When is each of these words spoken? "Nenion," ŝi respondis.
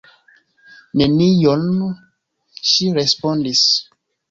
"Nenion," 1.01 1.67
ŝi 2.73 2.91
respondis. 2.99 3.65